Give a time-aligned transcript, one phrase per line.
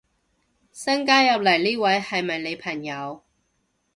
[0.71, 3.21] 新加入呢位係咪你朋友